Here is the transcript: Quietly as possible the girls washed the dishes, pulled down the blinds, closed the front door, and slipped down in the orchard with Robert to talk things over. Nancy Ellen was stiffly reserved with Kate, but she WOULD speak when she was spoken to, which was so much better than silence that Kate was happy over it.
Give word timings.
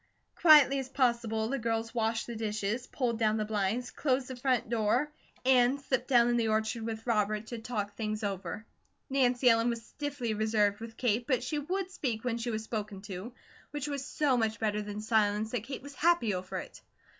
Quietly 0.35 0.79
as 0.79 0.89
possible 0.89 1.47
the 1.47 1.59
girls 1.59 1.93
washed 1.93 2.25
the 2.25 2.35
dishes, 2.35 2.87
pulled 2.87 3.19
down 3.19 3.37
the 3.37 3.45
blinds, 3.45 3.91
closed 3.91 4.29
the 4.29 4.35
front 4.35 4.67
door, 4.67 5.11
and 5.45 5.79
slipped 5.79 6.07
down 6.07 6.27
in 6.27 6.37
the 6.37 6.47
orchard 6.47 6.81
with 6.87 7.05
Robert 7.05 7.45
to 7.45 7.59
talk 7.59 7.93
things 7.93 8.23
over. 8.23 8.65
Nancy 9.11 9.47
Ellen 9.47 9.69
was 9.69 9.85
stiffly 9.85 10.33
reserved 10.33 10.79
with 10.79 10.97
Kate, 10.97 11.27
but 11.27 11.43
she 11.43 11.59
WOULD 11.59 11.91
speak 11.91 12.23
when 12.23 12.39
she 12.39 12.49
was 12.49 12.63
spoken 12.63 13.01
to, 13.03 13.31
which 13.69 13.87
was 13.87 14.03
so 14.03 14.35
much 14.37 14.59
better 14.59 14.81
than 14.81 15.01
silence 15.01 15.51
that 15.51 15.65
Kate 15.65 15.83
was 15.83 15.93
happy 15.93 16.33
over 16.33 16.57
it. 16.57 16.81